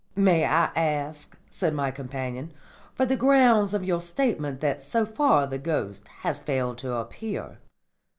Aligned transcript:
"May 0.15 0.45
I 0.45 0.71
ask," 0.75 1.37
said 1.47 1.75
my 1.75 1.91
companion, 1.91 2.51
"for 2.95 3.05
the 3.05 3.15
grounds 3.15 3.75
of 3.75 3.83
your 3.83 4.01
statement 4.01 4.59
that 4.61 4.81
so 4.81 5.05
far 5.05 5.45
the 5.45 5.59
ghost 5.59 6.07
has 6.23 6.39
failed 6.39 6.79
to 6.79 6.93
appear?" 6.95 7.59